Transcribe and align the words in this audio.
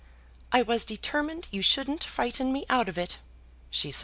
"I 0.51 0.63
was 0.63 0.83
determined 0.83 1.47
you 1.51 1.61
shouldn't 1.61 2.03
frighten 2.05 2.51
me 2.51 2.65
out 2.71 2.89
of 2.89 2.97
it," 2.97 3.19
she 3.69 3.91
said. 3.91 3.99